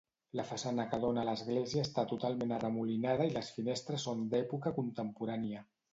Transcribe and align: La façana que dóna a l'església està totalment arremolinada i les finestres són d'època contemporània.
La 0.37 0.43
façana 0.51 0.85
que 0.93 0.97
dóna 1.03 1.21
a 1.23 1.25
l'església 1.27 1.83
està 1.87 2.05
totalment 2.13 2.55
arremolinada 2.57 3.27
i 3.29 3.35
les 3.37 3.53
finestres 3.59 4.07
són 4.11 4.25
d'època 4.33 4.73
contemporània. 4.79 5.63